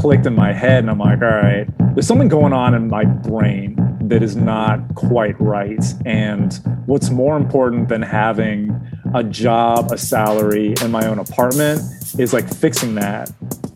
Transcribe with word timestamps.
clicked 0.00 0.24
in 0.24 0.34
my 0.34 0.52
head, 0.52 0.78
and 0.78 0.90
I'm 0.90 0.98
like, 0.98 1.20
all 1.20 1.28
right, 1.28 1.66
there's 1.94 2.06
something 2.06 2.28
going 2.28 2.54
on 2.54 2.74
in 2.74 2.88
my 2.88 3.04
brain 3.04 3.76
that 4.02 4.22
is 4.22 4.34
not 4.34 4.94
quite 4.94 5.38
right. 5.40 5.84
And 6.06 6.58
what's 6.86 7.10
more 7.10 7.36
important 7.36 7.88
than 7.88 8.00
having 8.00 8.80
a 9.14 9.22
job, 9.22 9.92
a 9.92 9.98
salary, 9.98 10.74
and 10.80 10.90
my 10.90 11.06
own 11.06 11.18
apartment 11.18 11.82
is 12.18 12.32
like 12.32 12.52
fixing 12.52 12.94
that. 12.94 13.30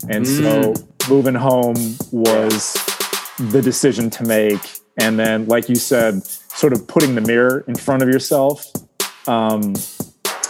And 0.09 0.25
mm. 0.25 0.75
so 0.77 1.15
moving 1.15 1.35
home 1.35 1.77
was 2.11 2.73
the 3.39 3.61
decision 3.63 4.09
to 4.11 4.25
make. 4.25 4.61
And 4.97 5.19
then, 5.19 5.47
like 5.47 5.69
you 5.69 5.77
said, 5.77 6.25
sort 6.25 6.73
of 6.73 6.87
putting 6.89 7.15
the 7.15 7.21
mirror 7.21 7.65
in 7.69 7.75
front 7.75 8.03
of 8.03 8.09
yourself. 8.09 8.67
Um, 9.27 9.75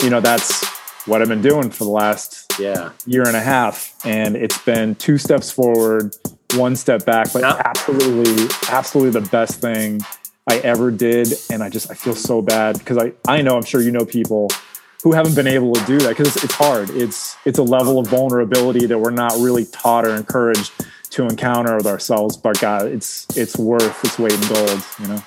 you 0.02 0.10
know, 0.10 0.20
that's 0.20 0.64
what 1.06 1.20
I've 1.20 1.28
been 1.28 1.42
doing 1.42 1.70
for 1.70 1.84
the 1.84 1.90
last 1.90 2.43
yeah. 2.58 2.92
year 3.06 3.26
and 3.26 3.36
a 3.36 3.40
half. 3.40 3.94
And 4.04 4.36
it's 4.36 4.58
been 4.58 4.94
two 4.96 5.18
steps 5.18 5.50
forward, 5.50 6.16
one 6.54 6.76
step 6.76 7.04
back, 7.04 7.32
but 7.32 7.42
yeah. 7.42 7.60
absolutely, 7.64 8.46
absolutely 8.68 9.20
the 9.20 9.28
best 9.28 9.60
thing 9.60 10.00
I 10.48 10.58
ever 10.58 10.90
did. 10.90 11.28
And 11.50 11.62
I 11.62 11.68
just, 11.68 11.90
I 11.90 11.94
feel 11.94 12.14
so 12.14 12.42
bad 12.42 12.78
because 12.78 12.98
I, 12.98 13.12
I 13.26 13.42
know, 13.42 13.56
I'm 13.56 13.64
sure 13.64 13.80
you 13.80 13.90
know 13.90 14.04
people 14.04 14.48
who 15.02 15.12
haven't 15.12 15.34
been 15.34 15.46
able 15.46 15.74
to 15.74 15.84
do 15.84 15.98
that 15.98 16.10
because 16.10 16.28
it's, 16.28 16.44
it's 16.44 16.54
hard. 16.54 16.90
It's, 16.90 17.36
it's 17.44 17.58
a 17.58 17.62
level 17.62 17.98
of 17.98 18.06
vulnerability 18.06 18.86
that 18.86 18.98
we're 18.98 19.10
not 19.10 19.32
really 19.38 19.66
taught 19.66 20.06
or 20.06 20.14
encouraged 20.14 20.72
to 21.10 21.24
encounter 21.24 21.76
with 21.76 21.86
ourselves. 21.86 22.36
But 22.36 22.60
God, 22.60 22.86
it's, 22.86 23.26
it's 23.36 23.56
worth 23.56 24.04
its 24.04 24.18
weight 24.18 24.32
in 24.32 24.40
gold, 24.48 24.84
you 25.00 25.08
know? 25.08 25.22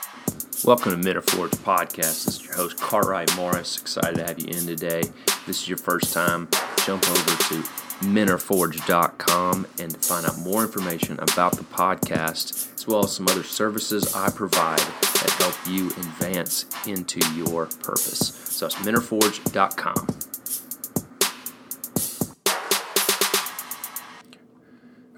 Welcome 0.66 1.04
to 1.04 1.12
Are 1.12 1.22
Podcast. 1.22 2.26
This 2.26 2.28
is 2.28 2.44
your 2.44 2.56
host, 2.56 2.78
Cartwright 2.78 3.34
Morris. 3.36 3.78
Excited 3.80 4.16
to 4.16 4.26
have 4.26 4.40
you 4.40 4.48
in 4.48 4.66
today. 4.66 5.02
If 5.02 5.44
this 5.46 5.62
is 5.62 5.70
your 5.70 5.78
first 5.78 6.12
time, 6.14 6.50
jump 6.84 7.08
over 7.08 7.20
to 7.24 7.62
menareforged.com 8.02 9.68
and 9.80 9.92
to 9.92 10.00
find 10.00 10.26
out 10.26 10.40
more 10.40 10.64
information 10.64 11.20
about 11.20 11.56
the 11.56 11.64
podcast, 11.64 12.74
as 12.76 12.88
well 12.88 13.04
as 13.04 13.14
some 13.14 13.28
other 13.28 13.44
services 13.44 14.16
I 14.16 14.32
provide 14.32 14.80
that 14.80 15.36
help 15.38 15.56
you 15.68 15.88
advance 15.90 16.66
into 16.88 17.20
your 17.36 17.68
purpose. 17.68 18.34
So 18.50 18.66
it's 18.66 18.76
menareforged.com. 18.76 20.08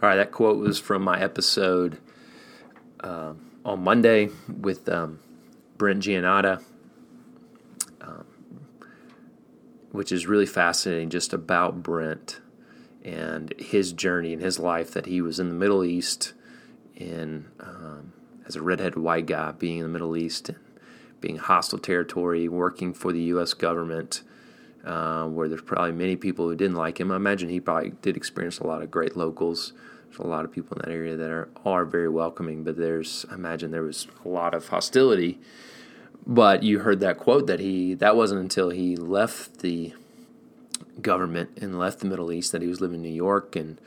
All 0.02 0.10
right, 0.10 0.18
that 0.18 0.32
quote 0.32 0.60
was 0.60 0.80
from 0.80 1.02
my 1.02 1.20
episode 1.20 1.98
uh, 3.00 3.34
on 3.64 3.84
Monday 3.84 4.30
with 4.48 4.88
um, 4.90 5.20
Brent 5.80 6.04
Giannotta, 6.04 6.62
um, 8.02 8.26
which 9.92 10.12
is 10.12 10.28
really 10.28 10.46
fascinating 10.46 11.10
just 11.10 11.34
about 11.34 11.82
Brent 11.82 12.42
and 13.04 13.54
his 13.58 13.94
journey 13.94 14.34
and 14.34 14.42
his 14.42 14.60
life 14.60 14.92
that 14.92 15.06
he 15.06 15.22
was 15.22 15.40
in 15.40 15.48
the 15.48 15.56
Middle 15.56 15.86
East 15.86 16.34
in 16.98 17.48
um, 17.62 18.12
as 18.46 18.58
a 18.58 18.62
redheaded 18.62 18.98
white 18.98 19.26
guy 19.26 19.54
being 19.54 19.78
in 19.78 19.84
the 19.84 19.90
Middle 19.90 20.18
East 20.18 20.50
and 20.50 20.60
being 21.22 21.38
hostile 21.38 21.80
territory, 21.80 22.50
working 22.50 22.94
for 22.94 23.14
the 23.14 23.22
U.S. 23.22 23.54
government, 23.54 24.22
uh, 24.84 25.28
where 25.28 25.48
there's 25.48 25.62
probably 25.62 25.94
many 25.94 26.18
people 26.18 26.50
who 26.50 26.56
didn't 26.58 26.76
like 26.76 27.00
him. 27.00 27.10
I 27.10 27.16
imagine 27.16 27.48
he 27.48 27.62
probably 27.62 27.94
did 28.02 28.18
experience 28.18 28.60
a 28.60 28.68
lot 28.68 28.82
of 28.82 28.92
great 28.92 29.16
locals. 29.16 29.72
There's 30.10 30.20
a 30.20 30.28
lot 30.28 30.46
of 30.46 30.52
people 30.52 30.78
in 30.78 30.82
that 30.90 30.94
area 30.94 31.16
that 31.16 31.30
are 31.30 31.50
are 31.66 31.86
very 31.86 32.10
welcoming, 32.10 32.64
but 32.64 32.78
there's 32.78 33.26
I 33.32 33.36
imagine 33.36 33.72
there 33.72 33.84
was 33.84 34.08
a 34.26 34.28
lot 34.28 34.54
of 34.54 34.68
hostility. 34.68 35.40
But 36.26 36.64
you 36.64 36.80
heard 36.80 37.00
that 37.00 37.18
quote 37.18 37.48
that 37.48 37.60
he 37.60 37.94
that 37.96 38.16
wasn't 38.16 38.42
until 38.42 38.70
he 38.70 38.96
left 38.96 39.60
the 39.60 39.94
government 41.02 41.52
and 41.62 41.80
left 41.80 42.00
the 42.00 42.06
Middle 42.06 42.32
East 42.32 42.52
that 42.52 42.62
he 42.62 42.68
was 42.68 42.82
living 42.82 42.98
in 42.98 43.02
New 43.04 43.10
York 43.10 43.56
and 43.56 43.80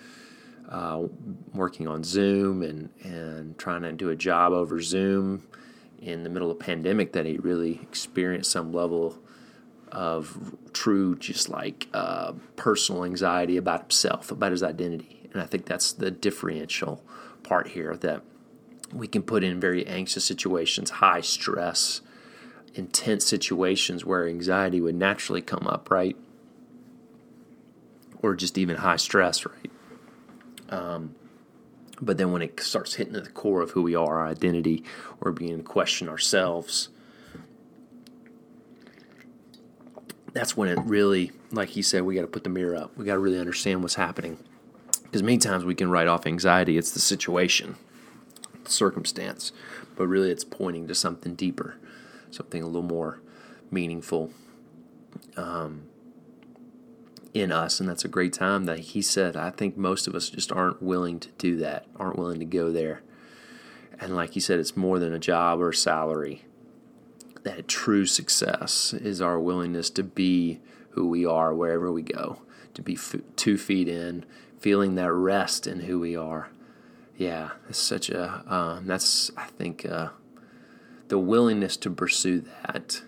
uh, 0.69 1.05
working 1.53 1.87
on 1.87 2.03
Zoom 2.03 2.63
and 2.63 2.91
and 3.03 3.59
trying 3.59 3.83
to 3.83 3.93
do 3.93 4.09
a 4.09 4.17
job 4.17 4.53
over 4.53 4.81
Zoom 4.81 5.47
in 6.01 6.25
the 6.25 6.31
middle 6.31 6.51
of 6.51 6.59
pandemic 6.59 7.13
that 7.13 7.27
he 7.27 7.37
really 7.39 7.79
experienced 7.83 8.51
some 8.51 8.73
level 8.73 9.19
of 9.93 10.55
true 10.73 11.15
just 11.17 11.49
like 11.49 11.87
uh, 11.93 12.33
personal 12.57 13.05
anxiety 13.05 13.57
about 13.57 13.83
himself 13.83 14.31
about 14.31 14.51
his 14.51 14.63
identity 14.63 15.22
and 15.33 15.43
I 15.43 15.47
think 15.47 15.67
that's 15.67 15.93
the 15.93 16.11
differential 16.11 17.03
part 17.43 17.69
here 17.69 17.97
that 17.97 18.23
we 18.93 19.09
can 19.09 19.23
put 19.23 19.43
in 19.43 19.59
very 19.59 19.87
anxious 19.87 20.25
situations 20.25 20.91
high 20.91 21.23
stress 21.23 22.03
intense 22.75 23.27
situations 23.27 24.05
where 24.05 24.27
anxiety 24.27 24.81
would 24.81 24.95
naturally 24.95 25.43
come 25.43 25.67
up, 25.67 25.91
right? 25.91 26.17
Or 28.23 28.35
just 28.35 28.57
even 28.57 28.77
high 28.77 28.97
stress, 28.97 29.45
right? 29.45 29.71
Um, 30.69 31.15
but 32.01 32.19
then 32.19 32.33
when 32.33 32.43
it 32.43 32.59
starts 32.61 32.95
hitting 32.95 33.15
at 33.15 33.25
the 33.25 33.31
core 33.31 33.61
of 33.61 33.73
who 33.73 33.83
we 33.83 33.95
are, 33.95 34.21
our 34.21 34.27
identity, 34.27 34.85
or 35.21 35.33
beginning 35.33 35.59
to 35.59 35.65
question 35.65 36.09
ourselves, 36.09 36.89
that's 40.33 40.57
when 40.57 40.69
it 40.69 40.79
really, 40.85 41.31
like 41.51 41.71
he 41.71 41.83
said, 41.83 42.03
we 42.03 42.15
got 42.15 42.23
to 42.23 42.27
put 42.27 42.45
the 42.45 42.51
mirror 42.51 42.75
up. 42.75 42.97
We 42.97 43.05
got 43.05 43.15
to 43.15 43.19
really 43.19 43.39
understand 43.39 43.83
what's 43.83 43.97
happening. 43.97 44.39
Because 45.13 45.23
many 45.23 45.39
times 45.39 45.65
we 45.65 45.75
can 45.75 45.91
write 45.91 46.09
off 46.09 46.27
anxiety, 46.27 46.79
it's 46.79 46.91
the 46.91 46.99
situation, 46.99 47.77
the 48.65 48.71
circumstance, 48.71 49.53
but 49.95 50.09
really 50.09 50.31
it's 50.31 50.43
pointing 50.43 50.89
to 50.89 50.95
something 50.95 51.35
deeper 51.35 51.77
something 52.35 52.63
a 52.63 52.67
little 52.67 52.83
more 52.83 53.21
meaningful 53.71 54.31
um, 55.37 55.83
in 57.35 57.53
us. 57.53 57.81
And 57.81 57.89
that's 57.89 58.05
a 58.05 58.09
great 58.09 58.33
time 58.33 58.65
that 58.65 58.79
he 58.81 59.03
said, 59.03 59.37
I 59.37 59.51
think 59.51 59.77
most 59.77 60.07
of 60.07 60.15
us 60.15 60.31
just 60.31 60.51
aren't 60.53 60.83
willing 60.83 61.21
to 61.21 61.29
do 61.39 61.57
that, 61.59 61.87
aren't 61.97 62.19
willing 62.19 62.41
to 62.41 62.45
go 62.45 62.71
there. 62.71 63.03
And 64.01 64.17
like 64.17 64.33
he 64.33 64.41
said, 64.41 64.59
it's 64.59 64.77
more 64.77 64.99
than 64.99 65.13
a 65.13 65.19
job 65.19 65.61
or 65.61 65.71
a 65.71 65.75
salary. 65.75 66.45
That 67.43 67.67
true 67.67 68.07
success 68.07 68.93
is 68.93 69.21
our 69.21 69.39
willingness 69.41 69.91
to 69.91 70.03
be 70.03 70.61
who 70.91 71.09
we 71.09 71.27
are 71.27 71.55
wherever 71.55 71.91
we 71.91 72.03
go, 72.03 72.43
to 72.75 72.83
be 72.83 72.95
f- 72.95 73.17
two 73.37 73.59
feet 73.59 73.89
in, 73.89 74.25
feeling 74.59 74.95
that 74.95 75.13
rest 75.13 75.67
in 75.67 75.81
who 75.81 75.99
we 75.99 76.15
are. 76.15 76.51
Yeah, 77.17 77.51
it's 77.69 77.79
such 77.79 78.11
a, 78.11 78.45
um, 78.47 78.87
that's, 78.87 79.31
I 79.37 79.47
think, 79.47 79.85
uh, 79.85 80.11
the 81.09 81.19
willingness 81.19 81.77
to 81.79 81.91
pursue 81.91 82.41
that 82.41 83.03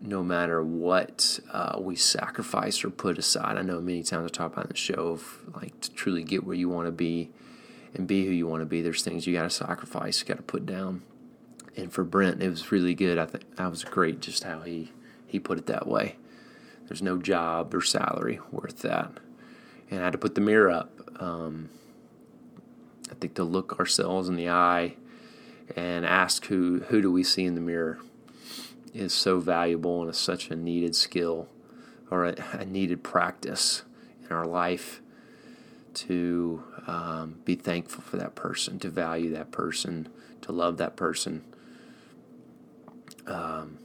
no 0.00 0.22
matter 0.22 0.62
what 0.62 1.40
uh, 1.52 1.78
we 1.80 1.96
sacrifice 1.96 2.84
or 2.84 2.90
put 2.90 3.18
aside. 3.18 3.56
I 3.56 3.62
know 3.62 3.80
many 3.80 4.02
times 4.02 4.30
I 4.30 4.34
talk 4.34 4.52
about 4.52 4.68
the 4.68 4.76
show 4.76 5.08
of 5.08 5.40
like 5.54 5.80
to 5.80 5.90
truly 5.92 6.22
get 6.22 6.44
where 6.44 6.54
you 6.54 6.68
want 6.68 6.86
to 6.86 6.92
be 6.92 7.30
and 7.94 8.06
be 8.06 8.24
who 8.26 8.32
you 8.32 8.46
want 8.46 8.60
to 8.60 8.66
be. 8.66 8.82
There's 8.82 9.02
things 9.02 9.26
you 9.26 9.34
got 9.34 9.42
to 9.42 9.50
sacrifice, 9.50 10.20
you 10.20 10.26
got 10.26 10.36
to 10.36 10.42
put 10.42 10.66
down. 10.66 11.02
And 11.76 11.92
for 11.92 12.04
Brent, 12.04 12.42
it 12.42 12.48
was 12.48 12.72
really 12.72 12.94
good. 12.94 13.18
I 13.18 13.26
think 13.26 13.56
that 13.56 13.70
was 13.70 13.84
great, 13.84 14.20
just 14.20 14.44
how 14.44 14.60
he 14.60 14.92
he 15.26 15.38
put 15.38 15.58
it 15.58 15.66
that 15.66 15.86
way. 15.86 16.16
There's 16.86 17.02
no 17.02 17.18
job 17.18 17.74
or 17.74 17.82
salary 17.82 18.40
worth 18.50 18.80
that, 18.80 19.12
and 19.90 20.00
I 20.00 20.04
had 20.04 20.12
to 20.12 20.18
put 20.18 20.34
the 20.34 20.40
mirror 20.40 20.70
up. 20.70 20.90
Um, 21.20 21.68
I 23.10 23.14
think 23.14 23.34
to 23.34 23.44
look 23.44 23.78
ourselves 23.78 24.28
in 24.28 24.36
the 24.36 24.48
eye 24.48 24.96
and 25.76 26.04
ask 26.04 26.46
who 26.46 26.80
who 26.88 27.02
do 27.02 27.12
we 27.12 27.22
see 27.22 27.44
in 27.44 27.54
the 27.54 27.60
mirror 27.60 27.98
is 28.94 29.12
so 29.12 29.38
valuable 29.38 30.00
and 30.00 30.10
is 30.10 30.16
such 30.16 30.50
a 30.50 30.56
needed 30.56 30.96
skill 30.96 31.48
or 32.10 32.26
a, 32.26 32.34
a 32.52 32.64
needed 32.64 33.02
practice 33.02 33.82
in 34.24 34.34
our 34.34 34.46
life 34.46 35.00
to 35.94 36.62
um, 36.86 37.40
be 37.44 37.54
thankful 37.54 38.02
for 38.02 38.16
that 38.16 38.34
person, 38.34 38.78
to 38.78 38.88
value 38.88 39.30
that 39.32 39.50
person, 39.50 40.08
to 40.42 40.52
love 40.52 40.76
that 40.78 40.96
person. 40.96 41.44
Um, 43.28 43.78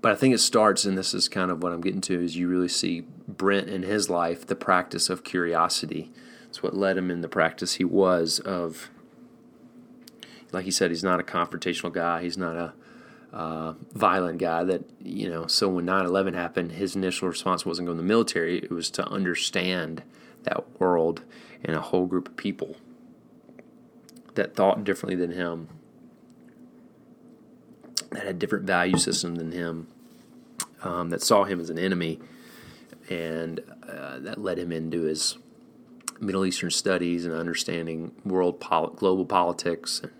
but 0.00 0.12
I 0.12 0.14
think 0.16 0.34
it 0.34 0.38
starts, 0.38 0.84
and 0.84 0.98
this 0.98 1.14
is 1.14 1.28
kind 1.28 1.50
of 1.50 1.62
what 1.62 1.72
I'm 1.72 1.80
getting 1.80 2.02
to, 2.02 2.22
is 2.22 2.36
you 2.36 2.48
really 2.48 2.68
see 2.68 3.06
Brent 3.26 3.68
in 3.68 3.82
his 3.82 4.10
life, 4.10 4.46
the 4.46 4.56
practice 4.56 5.08
of 5.08 5.24
curiosity. 5.24 6.12
It's 6.48 6.62
what 6.62 6.76
led 6.76 6.98
him 6.98 7.10
in 7.10 7.22
the 7.22 7.28
practice 7.28 7.74
he 7.74 7.84
was 7.84 8.38
of 8.40 8.90
like 10.54 10.64
he 10.64 10.70
said, 10.70 10.90
he's 10.90 11.04
not 11.04 11.20
a 11.20 11.24
confrontational 11.24 11.92
guy. 11.92 12.22
He's 12.22 12.38
not 12.38 12.56
a 12.56 12.72
uh, 13.36 13.74
violent 13.92 14.38
guy. 14.38 14.64
That 14.64 14.84
you 15.02 15.28
know. 15.28 15.46
So 15.46 15.68
when 15.68 15.84
9/11 15.84 16.34
happened, 16.34 16.72
his 16.72 16.96
initial 16.96 17.28
response 17.28 17.66
wasn't 17.66 17.86
going 17.86 17.98
to 17.98 18.02
the 18.02 18.08
military. 18.08 18.58
It 18.58 18.70
was 18.70 18.88
to 18.92 19.06
understand 19.06 20.02
that 20.44 20.80
world 20.80 21.22
and 21.64 21.76
a 21.76 21.80
whole 21.80 22.06
group 22.06 22.28
of 22.28 22.36
people 22.36 22.76
that 24.34 24.54
thought 24.54 24.84
differently 24.84 25.16
than 25.16 25.32
him, 25.32 25.68
that 28.14 28.24
had 28.24 28.38
different 28.38 28.64
value 28.64 28.98
system 28.98 29.36
than 29.36 29.52
him, 29.52 29.88
um, 30.82 31.10
that 31.10 31.22
saw 31.22 31.44
him 31.44 31.60
as 31.60 31.70
an 31.70 31.78
enemy, 31.78 32.20
and 33.10 33.60
uh, 33.88 34.18
that 34.20 34.38
led 34.38 34.58
him 34.58 34.72
into 34.72 35.02
his 35.02 35.38
Middle 36.20 36.46
Eastern 36.46 36.70
studies 36.70 37.24
and 37.24 37.34
understanding 37.34 38.12
world 38.24 38.60
pol- 38.60 38.90
global 38.90 39.24
politics 39.24 40.00
and 40.00 40.12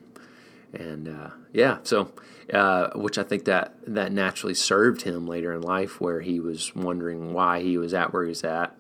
and 0.75 1.09
uh, 1.09 1.31
yeah, 1.53 1.79
so 1.83 2.13
uh, 2.53 2.91
which 2.95 3.17
I 3.17 3.23
think 3.23 3.45
that 3.45 3.75
that 3.87 4.13
naturally 4.13 4.55
served 4.55 5.03
him 5.03 5.27
later 5.27 5.53
in 5.53 5.63
life, 5.63 6.01
where 6.01 6.21
he 6.21 6.41
was 6.41 6.75
wondering 6.75 7.33
why 7.33 7.63
he 7.63 7.79
was 7.79 7.95
at 7.95 8.13
where 8.13 8.25
he 8.25 8.29
was 8.31 8.45
at. 8.45 8.77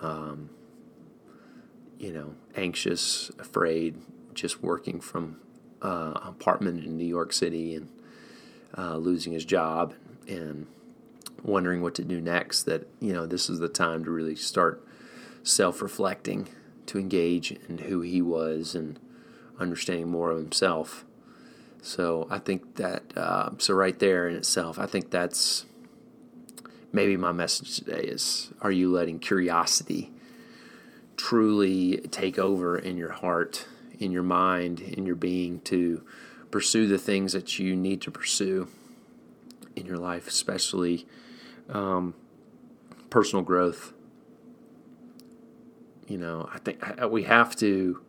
Um, 0.00 0.50
you 1.98 2.12
know, 2.12 2.34
anxious, 2.56 3.30
afraid, 3.38 3.98
just 4.34 4.62
working 4.62 5.00
from 5.00 5.38
uh, 5.82 6.12
apartment 6.24 6.84
in 6.84 6.96
New 6.96 7.06
York 7.06 7.32
City 7.32 7.74
and 7.74 7.88
uh, 8.76 8.96
losing 8.96 9.32
his 9.32 9.44
job 9.44 9.94
and 10.28 10.66
wondering 11.42 11.82
what 11.82 11.94
to 11.96 12.04
do 12.04 12.20
next. 12.20 12.64
That 12.64 12.86
you 13.00 13.12
know, 13.12 13.26
this 13.26 13.50
is 13.50 13.58
the 13.58 13.68
time 13.68 14.04
to 14.04 14.10
really 14.10 14.36
start 14.36 14.84
self-reflecting, 15.42 16.48
to 16.86 16.98
engage 16.98 17.52
in 17.68 17.78
who 17.78 18.00
he 18.00 18.22
was 18.22 18.74
and 18.74 18.98
understanding 19.58 20.08
more 20.08 20.30
of 20.30 20.38
himself. 20.38 21.04
So 21.82 22.28
I 22.30 22.38
think 22.38 22.76
that 22.76 23.02
uh, 23.16 23.50
so 23.58 23.74
right 23.74 23.98
there 23.98 24.28
in 24.28 24.36
itself, 24.36 24.78
I 24.78 24.86
think 24.86 25.10
that's 25.10 25.66
maybe 26.92 27.16
my 27.16 27.32
message 27.32 27.76
today 27.76 28.02
is: 28.02 28.52
Are 28.60 28.70
you 28.70 28.92
letting 28.92 29.18
curiosity 29.18 30.12
truly 31.16 31.98
take 32.10 32.38
over 32.38 32.78
in 32.78 32.96
your 32.96 33.12
heart, 33.12 33.66
in 34.02 34.12
your 34.12 34.22
mind, 34.22 34.80
in 34.80 35.06
your 35.06 35.14
being 35.14 35.60
to 35.60 36.02
pursue 36.50 36.86
the 36.86 36.98
things 36.98 37.32
that 37.32 37.58
you 37.58 37.76
need 37.76 38.00
to 38.02 38.10
pursue 38.10 38.68
in 39.76 39.86
your 39.86 39.96
life, 39.96 40.26
especially 40.26 41.06
um, 41.68 42.14
personal 43.10 43.42
growth? 43.42 43.92
You 46.08 46.18
know, 46.18 46.48
I 46.52 46.58
think 46.58 46.82
we 47.08 47.22
have 47.24 47.56
to 47.56 48.02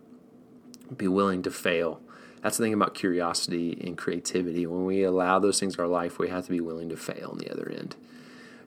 be 0.98 1.08
willing 1.08 1.42
to 1.44 1.52
fail 1.52 2.02
that's 2.44 2.58
the 2.58 2.66
thing 2.66 2.74
about 2.74 2.94
curiosity 2.94 3.82
and 3.82 3.98
creativity. 3.98 4.68
When 4.68 4.84
we 4.84 5.04
allow 5.04 5.40
those 5.40 5.62
things 5.62 5.76
in 5.76 5.80
our 5.80 5.88
life, 5.88 6.20
we 6.20 6.28
have 6.28 6.44
to 6.44 6.52
be 6.52 6.60
willing 6.60 6.90
to 6.90 6.98
fail 6.98 7.30
on 7.32 7.38
the 7.38 7.50
other 7.50 7.72
end 7.74 7.96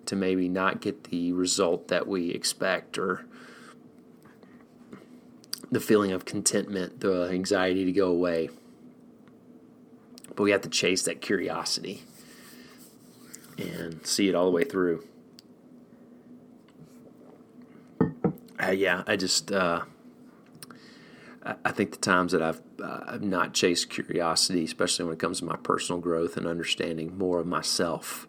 to 0.06 0.16
maybe 0.16 0.48
not 0.48 0.80
get 0.80 1.04
the 1.04 1.32
result 1.32 1.88
that 1.88 2.06
we 2.06 2.30
expect 2.30 2.96
or 2.96 3.26
the 5.76 5.80
feeling 5.80 6.10
of 6.10 6.24
contentment, 6.24 7.00
the 7.00 7.28
anxiety 7.30 7.84
to 7.84 7.92
go 7.92 8.08
away. 8.08 8.48
But 10.34 10.42
we 10.42 10.50
have 10.50 10.62
to 10.62 10.70
chase 10.70 11.02
that 11.02 11.20
curiosity 11.20 12.02
and 13.58 14.06
see 14.06 14.26
it 14.30 14.34
all 14.34 14.46
the 14.46 14.52
way 14.52 14.64
through. 14.64 15.04
Uh, 18.58 18.70
yeah, 18.70 19.02
I 19.06 19.16
just 19.16 19.52
uh, 19.52 19.82
I 21.62 21.72
think 21.72 21.90
the 21.90 21.98
times 21.98 22.32
that 22.32 22.40
I've, 22.40 22.62
uh, 22.82 23.00
I've 23.06 23.22
not 23.22 23.52
chased 23.52 23.90
curiosity, 23.90 24.64
especially 24.64 25.04
when 25.04 25.12
it 25.12 25.20
comes 25.20 25.40
to 25.40 25.44
my 25.44 25.56
personal 25.56 26.00
growth 26.00 26.38
and 26.38 26.46
understanding 26.46 27.18
more 27.18 27.38
of 27.38 27.46
myself, 27.46 28.26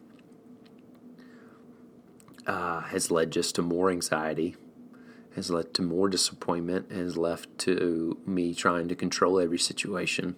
uh, 2.46 2.82
has 2.82 3.10
led 3.10 3.32
just 3.32 3.56
to 3.56 3.62
more 3.62 3.90
anxiety, 3.90 4.58
has 5.38 5.52
led 5.52 5.72
to 5.72 5.84
more 5.84 6.10
disappointment, 6.10 6.92
has 6.92 7.16
left 7.16 7.60
to 7.60 8.18
me 8.26 8.56
trying 8.56 8.88
to 8.88 8.96
control 8.96 9.40
every 9.40 9.60
situation, 9.60 10.36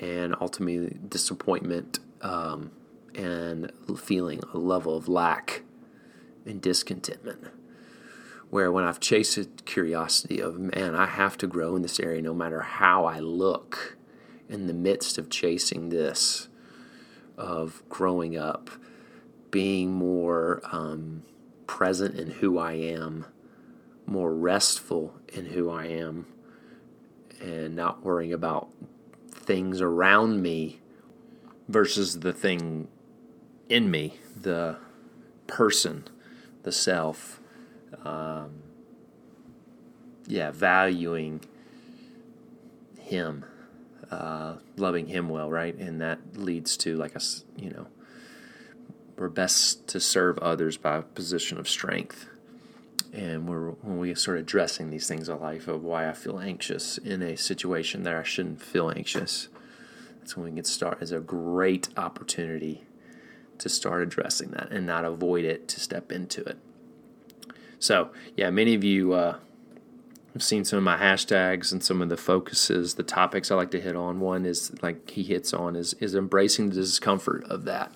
and 0.00 0.34
ultimately 0.40 0.98
disappointment 1.08 2.00
um, 2.20 2.72
and 3.14 3.70
feeling 3.96 4.40
a 4.52 4.58
level 4.58 4.96
of 4.96 5.08
lack 5.08 5.62
and 6.44 6.60
discontentment. 6.60 7.46
Where 8.50 8.72
when 8.72 8.82
I've 8.82 9.00
chased 9.00 9.64
curiosity 9.64 10.40
of, 10.40 10.58
man, 10.58 10.96
I 10.96 11.06
have 11.06 11.38
to 11.38 11.46
grow 11.46 11.76
in 11.76 11.82
this 11.82 12.00
area 12.00 12.20
no 12.20 12.34
matter 12.34 12.60
how 12.60 13.04
I 13.04 13.20
look 13.20 13.96
in 14.48 14.66
the 14.66 14.74
midst 14.74 15.16
of 15.16 15.30
chasing 15.30 15.90
this, 15.90 16.48
of 17.38 17.84
growing 17.88 18.36
up, 18.36 18.68
being 19.52 19.92
more 19.92 20.60
um, 20.72 21.22
present 21.66 22.18
in 22.18 22.30
who 22.30 22.58
I 22.58 22.72
am, 22.72 23.26
more 24.06 24.34
restful 24.34 25.14
in 25.32 25.46
who 25.46 25.70
I 25.70 25.86
am, 25.86 26.26
and 27.40 27.76
not 27.76 28.04
worrying 28.04 28.32
about 28.32 28.68
things 29.30 29.80
around 29.80 30.42
me 30.42 30.80
versus 31.68 32.20
the 32.20 32.32
thing 32.32 32.88
in 33.68 33.90
me, 33.90 34.18
the 34.40 34.76
person, 35.46 36.04
the 36.62 36.72
self 36.72 37.40
um, 38.04 38.62
yeah, 40.26 40.50
valuing 40.50 41.40
him, 42.98 43.44
uh, 44.10 44.56
loving 44.76 45.06
him 45.06 45.28
well, 45.28 45.50
right? 45.50 45.74
And 45.76 46.00
that 46.00 46.18
leads 46.36 46.76
to 46.78 46.96
like 46.96 47.14
a, 47.14 47.20
you 47.56 47.70
know, 47.70 47.86
we're 49.16 49.28
best 49.28 49.86
to 49.88 50.00
serve 50.00 50.38
others 50.38 50.76
by 50.76 50.96
a 50.96 51.02
position 51.02 51.58
of 51.58 51.68
strength. 51.68 52.28
And 53.12 53.48
we're 53.48 53.70
when 53.70 53.98
we 53.98 54.14
start 54.14 54.38
addressing 54.38 54.90
these 54.90 55.08
things 55.08 55.28
in 55.28 55.40
life 55.40 55.68
of 55.68 55.82
why 55.82 56.08
I 56.08 56.12
feel 56.12 56.38
anxious 56.38 56.98
in 56.98 57.22
a 57.22 57.36
situation 57.36 58.02
that 58.02 58.14
I 58.14 58.22
shouldn't 58.22 58.60
feel 58.60 58.92
anxious, 58.94 59.48
that's 60.18 60.36
when 60.36 60.46
we 60.46 60.56
can 60.56 60.64
start 60.64 60.98
as 61.00 61.12
a 61.12 61.20
great 61.20 61.88
opportunity 61.96 62.84
to 63.58 63.68
start 63.68 64.02
addressing 64.02 64.50
that 64.50 64.70
and 64.70 64.86
not 64.86 65.04
avoid 65.04 65.44
it 65.44 65.66
to 65.68 65.80
step 65.80 66.12
into 66.12 66.42
it. 66.42 66.58
So, 67.78 68.10
yeah, 68.36 68.50
many 68.50 68.74
of 68.74 68.84
you 68.84 69.14
uh, 69.14 69.36
have 70.32 70.42
seen 70.42 70.64
some 70.64 70.76
of 70.76 70.82
my 70.82 70.98
hashtags 70.98 71.72
and 71.72 71.82
some 71.82 72.02
of 72.02 72.08
the 72.10 72.16
focuses, 72.16 72.94
the 72.94 73.02
topics 73.02 73.50
I 73.50 73.54
like 73.54 73.70
to 73.70 73.80
hit 73.80 73.96
on. 73.96 74.20
One 74.20 74.44
is 74.44 74.72
like 74.82 75.08
he 75.10 75.22
hits 75.22 75.54
on 75.54 75.76
is 75.76 75.94
is 75.94 76.14
embracing 76.14 76.68
the 76.68 76.76
discomfort 76.76 77.44
of 77.44 77.64
that. 77.64 77.92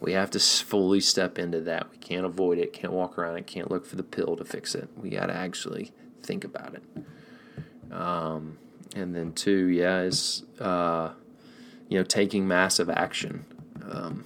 We 0.00 0.12
have 0.12 0.30
to 0.32 0.38
fully 0.38 1.00
step 1.00 1.38
into 1.38 1.60
that. 1.62 1.90
We 1.90 1.96
can't 1.96 2.26
avoid 2.26 2.58
it. 2.58 2.72
Can't 2.72 2.92
walk 2.92 3.18
around 3.18 3.36
it. 3.36 3.46
Can't 3.46 3.70
look 3.70 3.86
for 3.86 3.96
the 3.96 4.02
pill 4.02 4.36
to 4.36 4.44
fix 4.44 4.74
it. 4.74 4.88
We 4.96 5.10
got 5.10 5.26
to 5.26 5.34
actually 5.34 5.92
think 6.22 6.44
about 6.44 6.74
it. 6.74 7.92
Um, 7.92 8.58
and 8.94 9.14
then 9.14 9.32
two, 9.32 9.66
yeah, 9.66 10.02
is 10.02 10.44
uh, 10.60 11.12
you 11.88 11.98
know 11.98 12.04
taking 12.04 12.46
massive 12.46 12.90
action. 12.90 13.44
Um, 13.90 14.24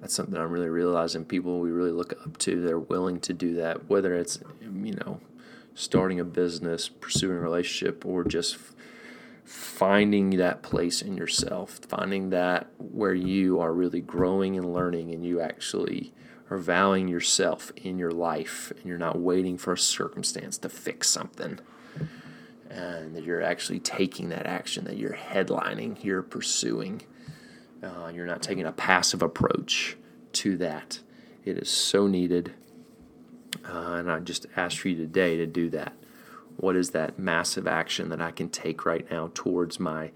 that's 0.00 0.14
something 0.14 0.36
I'm 0.36 0.50
really 0.50 0.68
realizing 0.68 1.24
people 1.24 1.60
we 1.60 1.70
really 1.70 1.92
look 1.92 2.12
up 2.24 2.38
to. 2.38 2.60
They're 2.60 2.78
willing 2.78 3.20
to 3.20 3.32
do 3.32 3.54
that, 3.54 3.88
whether 3.88 4.14
it's 4.14 4.38
you 4.60 4.94
know 4.94 5.20
starting 5.74 6.20
a 6.20 6.24
business, 6.24 6.88
pursuing 6.88 7.38
a 7.38 7.40
relationship, 7.40 8.04
or 8.04 8.24
just 8.24 8.56
finding 9.44 10.30
that 10.30 10.62
place 10.62 11.02
in 11.02 11.16
yourself, 11.16 11.80
finding 11.88 12.30
that 12.30 12.68
where 12.78 13.14
you 13.14 13.60
are 13.60 13.72
really 13.72 14.00
growing 14.00 14.56
and 14.56 14.72
learning, 14.72 15.12
and 15.12 15.24
you 15.24 15.40
actually 15.40 16.12
are 16.50 16.58
valuing 16.58 17.08
yourself 17.08 17.72
in 17.76 17.98
your 17.98 18.10
life, 18.10 18.72
and 18.76 18.84
you're 18.84 18.98
not 18.98 19.18
waiting 19.18 19.58
for 19.58 19.72
a 19.72 19.78
circumstance 19.78 20.58
to 20.58 20.68
fix 20.68 21.08
something. 21.08 21.58
And 22.70 23.14
that 23.14 23.24
you're 23.24 23.42
actually 23.42 23.80
taking 23.80 24.30
that 24.30 24.46
action, 24.46 24.84
that 24.84 24.96
you're 24.96 25.16
headlining, 25.16 26.02
you're 26.02 26.22
pursuing, 26.22 27.02
uh, 27.82 28.10
you're 28.14 28.26
not 28.26 28.42
taking 28.42 28.64
a 28.64 28.72
passive 28.72 29.22
approach 29.22 29.96
to 30.32 30.56
that. 30.56 31.00
It 31.44 31.58
is 31.58 31.68
so 31.68 32.06
needed. 32.06 32.54
Uh, 33.68 33.96
and 33.96 34.10
I 34.10 34.18
just 34.20 34.46
ask 34.56 34.78
for 34.78 34.88
you 34.88 34.96
today 34.96 35.36
to 35.36 35.46
do 35.46 35.68
that. 35.70 35.92
What 36.56 36.76
is 36.76 36.90
that 36.90 37.18
massive 37.18 37.66
action 37.66 38.08
that 38.10 38.20
I 38.20 38.30
can 38.30 38.48
take 38.48 38.84
right 38.84 39.08
now 39.10 39.30
towards 39.34 39.80
my 39.80 40.10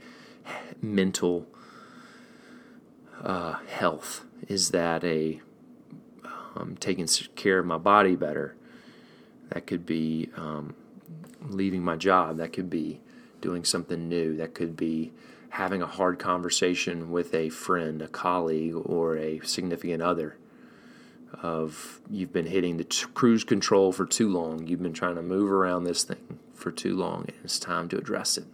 mental 0.81 1.47
uh, 3.23 3.55
health? 3.69 4.25
Is 4.49 4.71
that 4.71 5.05
a 5.05 5.41
um, 6.55 6.77
taking 6.79 7.07
care 7.35 7.59
of 7.59 7.67
my 7.67 7.79
body 7.79 8.17
better? 8.17 8.55
That 9.51 9.67
could 9.67 9.87
be 9.87 10.31
um, 10.37 10.75
leaving 11.49 11.83
my 11.83 11.97
job. 11.97 12.39
That 12.39 12.53
could 12.53 12.71
be 12.71 13.01
doing 13.41 13.65
something 13.65 14.09
new. 14.09 14.37
That 14.37 14.55
could 14.55 14.77
be 14.77 15.13
having 15.51 15.83
a 15.83 15.87
hard 15.87 16.19
conversation 16.19 17.11
with 17.11 17.33
a 17.35 17.49
friend, 17.49 18.03
a 18.03 18.09
colleague, 18.09 18.75
or 18.75 19.17
a 19.17 19.41
significant 19.41 20.03
other. 20.03 20.37
Of 21.43 22.01
you've 22.09 22.33
been 22.33 22.47
hitting 22.47 22.77
the 22.77 22.85
t- 22.85 23.07
cruise 23.13 23.45
control 23.45 23.93
for 23.93 24.07
too 24.07 24.29
long, 24.29 24.67
you've 24.67 24.83
been 24.83 24.93
trying 24.93 25.17
to 25.17 25.23
move 25.23 25.51
around 25.51 25.85
this 25.85 26.05
thing 26.05 26.39
for 26.55 26.71
too 26.71 26.97
long, 26.97 27.25
and 27.27 27.37
it's 27.45 27.59
time 27.59 27.89
to 27.91 27.99
address 27.99 28.39
it. 28.39 28.47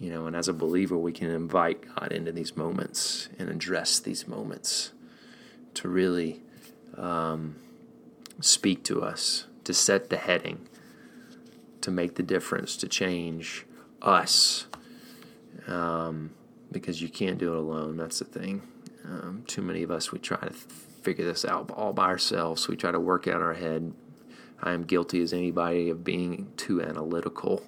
You 0.00 0.10
know, 0.10 0.26
and 0.26 0.34
as 0.34 0.48
a 0.48 0.52
believer, 0.52 0.96
we 0.96 1.12
can 1.12 1.30
invite 1.30 1.94
God 1.94 2.10
into 2.10 2.32
these 2.32 2.56
moments 2.56 3.28
and 3.38 3.48
address 3.48 4.00
these 4.00 4.26
moments 4.26 4.92
to 5.74 5.88
really 5.88 6.40
um, 6.96 7.56
speak 8.40 8.82
to 8.84 9.02
us, 9.02 9.46
to 9.64 9.72
set 9.72 10.10
the 10.10 10.16
heading, 10.16 10.68
to 11.82 11.90
make 11.90 12.16
the 12.16 12.22
difference, 12.22 12.76
to 12.78 12.88
change 12.88 13.66
us 14.00 14.66
um, 15.66 16.30
because 16.72 17.00
you 17.00 17.08
can't 17.08 17.38
do 17.38 17.52
it 17.52 17.58
alone. 17.58 17.96
That's 17.96 18.18
the 18.18 18.24
thing. 18.24 18.62
Um, 19.04 19.44
too 19.46 19.62
many 19.62 19.82
of 19.82 19.90
us, 19.90 20.12
we 20.12 20.18
try 20.18 20.38
to 20.38 20.52
figure 20.52 21.24
this 21.24 21.44
out 21.44 21.70
all 21.72 21.92
by 21.92 22.06
ourselves. 22.06 22.68
We 22.68 22.76
try 22.76 22.92
to 22.92 23.00
work 23.00 23.26
out 23.26 23.42
our 23.42 23.54
head. 23.54 23.92
I 24.62 24.72
am 24.72 24.84
guilty 24.84 25.20
as 25.22 25.32
anybody 25.32 25.90
of 25.90 26.04
being 26.04 26.52
too 26.56 26.80
analytical. 26.80 27.64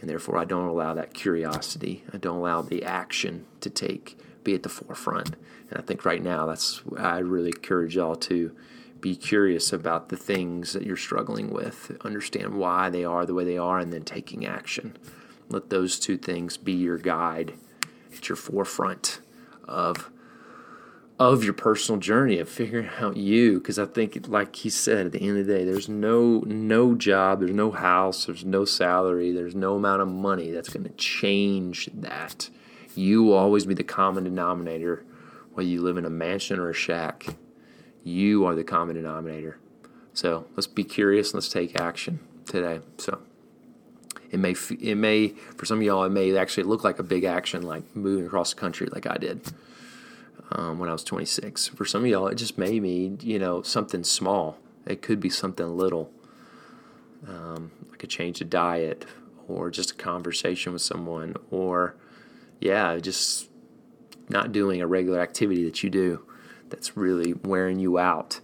And 0.00 0.08
therefore, 0.08 0.38
I 0.38 0.44
don't 0.44 0.68
allow 0.68 0.94
that 0.94 1.14
curiosity. 1.14 2.04
I 2.12 2.18
don't 2.18 2.36
allow 2.36 2.62
the 2.62 2.84
action 2.84 3.46
to 3.60 3.70
take, 3.70 4.16
be 4.44 4.54
at 4.54 4.62
the 4.62 4.68
forefront. 4.68 5.34
And 5.70 5.78
I 5.78 5.82
think 5.82 6.04
right 6.04 6.22
now, 6.22 6.46
that's, 6.46 6.82
I 6.96 7.18
really 7.18 7.48
encourage 7.48 7.96
y'all 7.96 8.14
to 8.16 8.54
Be 9.00 9.14
curious 9.14 9.72
about 9.72 10.08
the 10.08 10.16
things 10.16 10.72
that 10.72 10.84
you're 10.84 10.96
struggling 10.96 11.50
with, 11.50 11.96
understand 12.00 12.54
why 12.54 12.88
they 12.88 13.04
are 13.04 13.26
the 13.26 13.34
way 13.34 13.44
they 13.44 13.58
are, 13.58 13.78
and 13.78 13.92
then 13.92 14.02
taking 14.02 14.46
action. 14.46 14.96
Let 15.48 15.70
those 15.70 15.98
two 15.98 16.16
things 16.16 16.56
be 16.56 16.72
your 16.72 16.98
guide 16.98 17.54
at 18.16 18.28
your 18.28 18.36
forefront 18.36 19.20
of 19.68 20.10
of 21.18 21.42
your 21.42 21.54
personal 21.54 21.98
journey 21.98 22.38
of 22.38 22.48
figuring 22.48 22.90
out 22.98 23.16
you 23.16 23.58
because 23.58 23.78
i 23.78 23.86
think 23.86 24.28
like 24.28 24.54
he 24.54 24.68
said 24.68 25.06
at 25.06 25.12
the 25.12 25.20
end 25.26 25.38
of 25.38 25.46
the 25.46 25.54
day 25.54 25.64
there's 25.64 25.88
no 25.88 26.40
no 26.40 26.94
job 26.94 27.40
there's 27.40 27.52
no 27.52 27.70
house 27.70 28.26
there's 28.26 28.44
no 28.44 28.66
salary 28.66 29.32
there's 29.32 29.54
no 29.54 29.76
amount 29.76 30.02
of 30.02 30.08
money 30.08 30.50
that's 30.50 30.68
going 30.68 30.84
to 30.84 30.90
change 30.90 31.88
that. 31.94 32.50
You 32.94 33.22
will 33.22 33.34
always 33.34 33.66
be 33.66 33.74
the 33.74 33.84
common 33.84 34.24
denominator 34.24 35.04
whether 35.52 35.68
you 35.68 35.82
live 35.82 35.96
in 35.96 36.04
a 36.04 36.10
mansion 36.10 36.58
or 36.58 36.70
a 36.70 36.74
shack. 36.74 37.26
You 38.04 38.44
are 38.44 38.54
the 38.54 38.64
common 38.64 38.96
denominator. 38.96 39.58
So 40.12 40.46
let's 40.54 40.66
be 40.66 40.84
curious 40.84 41.28
and 41.28 41.34
let's 41.36 41.48
take 41.48 41.80
action 41.80 42.20
today. 42.44 42.80
So 42.98 43.20
it 44.30 44.38
may 44.38 44.54
it 44.80 44.96
may 44.96 45.28
for 45.56 45.66
some 45.66 45.78
of 45.78 45.84
y'all 45.84 46.04
it 46.04 46.10
may 46.10 46.36
actually 46.36 46.64
look 46.64 46.84
like 46.84 46.98
a 46.98 47.02
big 47.02 47.24
action 47.24 47.62
like 47.62 47.84
moving 47.94 48.26
across 48.26 48.52
the 48.52 48.60
country 48.60 48.88
like 48.90 49.06
i 49.06 49.16
did 49.16 49.40
um, 50.56 50.78
when 50.78 50.88
I 50.88 50.92
was 50.92 51.04
26. 51.04 51.68
For 51.68 51.84
some 51.84 52.02
of 52.02 52.10
y'all, 52.10 52.26
it 52.26 52.36
just 52.36 52.58
may 52.58 52.80
mean, 52.80 53.18
you 53.22 53.38
know, 53.38 53.62
something 53.62 54.02
small. 54.02 54.58
It 54.86 55.02
could 55.02 55.20
be 55.20 55.28
something 55.28 55.76
little, 55.76 56.10
um, 57.28 57.70
like 57.90 58.02
a 58.02 58.06
change 58.06 58.40
of 58.40 58.50
diet 58.50 59.04
or 59.46 59.70
just 59.70 59.92
a 59.92 59.94
conversation 59.94 60.72
with 60.72 60.82
someone 60.82 61.36
or, 61.50 61.94
yeah, 62.60 62.96
just 62.98 63.50
not 64.28 64.50
doing 64.50 64.80
a 64.80 64.86
regular 64.86 65.20
activity 65.20 65.62
that 65.64 65.82
you 65.82 65.90
do 65.90 66.24
that's 66.70 66.96
really 66.96 67.34
wearing 67.34 67.78
you 67.78 67.98
out. 67.98 68.40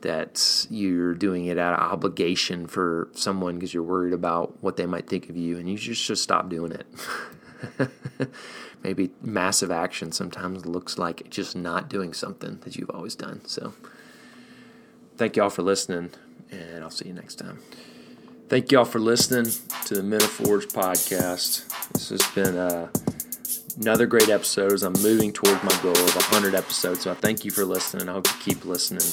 That 0.00 0.66
you're 0.68 1.14
doing 1.14 1.46
it 1.46 1.58
out 1.58 1.78
of 1.78 1.92
obligation 1.92 2.66
for 2.66 3.08
someone 3.12 3.54
because 3.54 3.72
you're 3.72 3.84
worried 3.84 4.12
about 4.12 4.60
what 4.60 4.76
they 4.76 4.84
might 4.84 5.08
think 5.08 5.28
of 5.28 5.36
you, 5.36 5.58
and 5.58 5.70
you 5.70 5.78
just 5.78 6.02
should 6.02 6.18
stop 6.18 6.48
doing 6.48 6.72
it. 6.72 6.86
maybe 8.82 9.10
massive 9.20 9.70
action 9.70 10.12
sometimes 10.12 10.66
looks 10.66 10.98
like 10.98 11.28
just 11.30 11.56
not 11.56 11.88
doing 11.88 12.12
something 12.12 12.58
that 12.62 12.76
you've 12.76 12.90
always 12.90 13.14
done. 13.14 13.40
So, 13.46 13.74
thank 15.16 15.36
y'all 15.36 15.50
for 15.50 15.62
listening, 15.62 16.10
and 16.50 16.82
I'll 16.82 16.90
see 16.90 17.08
you 17.08 17.14
next 17.14 17.36
time. 17.36 17.58
Thank 18.48 18.70
y'all 18.70 18.84
for 18.84 18.98
listening 18.98 19.50
to 19.86 20.02
the 20.02 20.20
Forge 20.20 20.66
podcast. 20.66 21.68
This 21.92 22.10
has 22.10 22.26
been 22.34 22.56
uh, 22.56 22.88
another 23.80 24.06
great 24.06 24.28
episode 24.28 24.72
as 24.72 24.82
I'm 24.82 24.92
moving 24.94 25.32
towards 25.32 25.62
my 25.62 25.76
goal 25.82 25.92
of 25.92 26.14
100 26.14 26.54
episodes. 26.54 27.02
So, 27.02 27.12
I 27.12 27.14
thank 27.14 27.44
you 27.44 27.50
for 27.50 27.64
listening. 27.64 28.08
I 28.08 28.12
hope 28.12 28.26
you 28.26 28.54
keep 28.54 28.64
listening. 28.64 29.06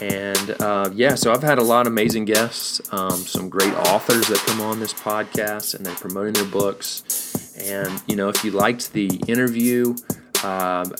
And 0.00 0.60
uh, 0.60 0.90
yeah, 0.94 1.14
so 1.14 1.32
I've 1.32 1.42
had 1.42 1.58
a 1.58 1.62
lot 1.62 1.86
of 1.86 1.92
amazing 1.92 2.24
guests, 2.24 2.80
um, 2.92 3.12
some 3.12 3.48
great 3.48 3.72
authors 3.74 4.26
that 4.28 4.38
come 4.38 4.60
on 4.60 4.80
this 4.80 4.92
podcast 4.92 5.74
and 5.74 5.86
they're 5.86 5.94
promoting 5.94 6.32
their 6.32 6.44
books 6.44 7.31
and 7.62 8.02
you 8.06 8.16
know, 8.16 8.28
if 8.28 8.44
you 8.44 8.50
liked 8.50 8.92
the 8.92 9.08
interview 9.28 9.94
um, 10.42 10.92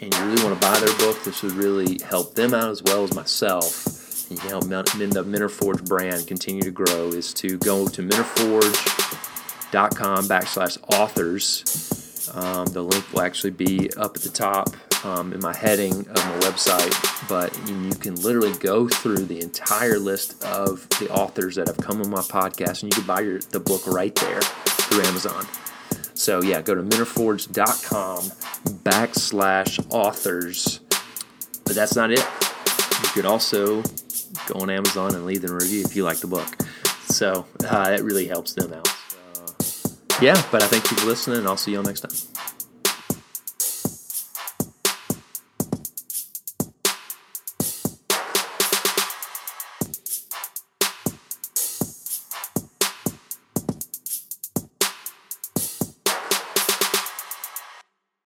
and 0.00 0.14
you 0.14 0.24
really 0.24 0.42
want 0.44 0.60
to 0.60 0.66
buy 0.66 0.78
their 0.78 0.96
book, 0.98 1.22
this 1.24 1.42
would 1.42 1.52
really 1.52 1.98
help 2.04 2.34
them 2.34 2.54
out 2.54 2.70
as 2.70 2.82
well 2.82 3.04
as 3.04 3.14
myself. 3.14 4.30
And 4.30 4.42
you 4.42 4.48
help 4.48 4.64
the 4.64 5.24
Men 5.26 5.42
Are 5.42 5.48
Forged 5.48 5.86
brand 5.86 6.26
continue 6.26 6.62
to 6.62 6.70
grow. 6.70 7.08
Is 7.08 7.34
to 7.34 7.58
go 7.58 7.86
to 7.88 8.02
menareforged.com 8.02 10.24
backslash 10.24 10.78
authors. 10.88 12.30
Um, 12.32 12.64
the 12.66 12.82
link 12.82 13.12
will 13.12 13.20
actually 13.20 13.50
be 13.50 13.92
up 13.94 14.16
at 14.16 14.22
the 14.22 14.30
top 14.30 14.74
um, 15.04 15.32
in 15.32 15.40
my 15.40 15.54
heading 15.54 15.92
of 15.92 16.16
my 16.16 16.38
website, 16.40 17.28
but 17.28 17.54
you 17.68 17.90
can 17.90 18.14
literally 18.16 18.56
go 18.58 18.88
through 18.88 19.26
the 19.26 19.42
entire 19.42 19.98
list 19.98 20.42
of 20.42 20.88
the 21.00 21.10
authors 21.10 21.56
that 21.56 21.68
have 21.68 21.76
come 21.76 22.00
on 22.00 22.10
my 22.10 22.22
podcast, 22.22 22.82
and 22.82 22.92
you 22.92 22.96
can 22.96 23.06
buy 23.06 23.20
your, 23.20 23.40
the 23.40 23.60
book 23.60 23.86
right 23.86 24.14
there 24.14 24.40
through 24.40 25.02
Amazon. 25.02 25.46
So 26.14 26.42
yeah, 26.42 26.62
go 26.62 26.74
to 26.74 26.82
menareforged.com 26.82 28.22
backslash 28.84 29.84
authors. 29.90 30.80
But 31.64 31.74
that's 31.74 31.96
not 31.96 32.10
it. 32.10 32.24
You 33.02 33.08
could 33.12 33.26
also 33.26 33.82
go 34.46 34.60
on 34.60 34.70
Amazon 34.70 35.14
and 35.14 35.26
leave 35.26 35.42
them 35.42 35.52
a 35.52 35.54
review 35.54 35.82
if 35.84 35.96
you 35.96 36.04
like 36.04 36.18
the 36.18 36.26
book. 36.26 36.62
So 37.08 37.46
uh, 37.64 37.90
that 37.90 38.02
really 38.02 38.26
helps 38.26 38.54
them 38.54 38.72
out. 38.72 38.88
Yeah, 40.22 40.40
but 40.52 40.62
I 40.62 40.68
thank 40.68 40.90
you 40.90 40.96
for 40.96 41.06
listening, 41.06 41.38
and 41.38 41.48
I'll 41.48 41.56
see 41.56 41.72
you 41.72 41.78
all 41.78 41.84
next 41.84 42.00
time. 42.00 42.33